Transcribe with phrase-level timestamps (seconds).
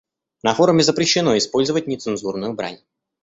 [0.41, 2.79] На форуме запрещено использовать нецензурную брань.